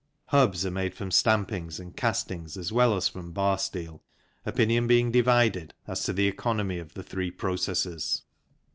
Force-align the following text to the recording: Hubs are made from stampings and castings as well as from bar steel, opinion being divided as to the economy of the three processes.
Hubs 0.29 0.65
are 0.65 0.71
made 0.71 0.95
from 0.95 1.11
stampings 1.11 1.79
and 1.79 1.95
castings 1.95 2.57
as 2.57 2.71
well 2.71 2.95
as 2.97 3.07
from 3.07 3.33
bar 3.33 3.59
steel, 3.59 4.01
opinion 4.47 4.87
being 4.87 5.11
divided 5.11 5.75
as 5.85 6.01
to 6.05 6.11
the 6.13 6.25
economy 6.25 6.79
of 6.79 6.95
the 6.95 7.03
three 7.03 7.29
processes. 7.29 8.23